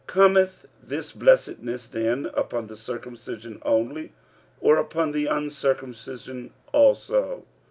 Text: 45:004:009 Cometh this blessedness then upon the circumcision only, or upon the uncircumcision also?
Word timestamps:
45:004:009 0.07 0.15
Cometh 0.15 0.65
this 0.81 1.11
blessedness 1.11 1.85
then 1.85 2.25
upon 2.33 2.65
the 2.65 2.75
circumcision 2.75 3.59
only, 3.61 4.13
or 4.59 4.77
upon 4.77 5.11
the 5.11 5.27
uncircumcision 5.27 6.49
also? 6.73 7.45